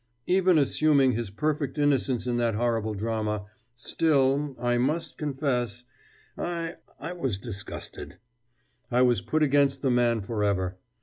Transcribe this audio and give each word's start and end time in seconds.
Even 0.25 0.57
assuming 0.57 1.11
his 1.11 1.29
perfect 1.29 1.77
innocence 1.77 2.25
in 2.25 2.37
that 2.37 2.55
horrible 2.55 2.95
drama, 2.95 3.45
still, 3.75 4.55
I 4.59 4.79
must 4.79 5.19
confess, 5.19 5.83
I 6.35 6.77
I 6.99 7.13
was 7.13 7.37
disgusted; 7.37 8.17
I 8.89 9.03
was 9.03 9.21
put 9.21 9.43
against 9.43 9.83
the 9.83 9.91
man 9.91 10.21
forever. 10.23 10.79